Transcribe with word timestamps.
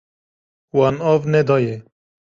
Wan 0.77 0.97
av 1.11 1.21
nedaye. 1.31 1.75